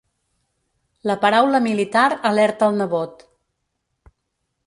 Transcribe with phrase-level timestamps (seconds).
[1.09, 3.21] La paraula militar alerta el nebot.